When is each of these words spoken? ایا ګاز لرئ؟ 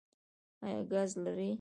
ایا 0.65 0.81
ګاز 0.91 1.11
لرئ؟ 1.23 1.49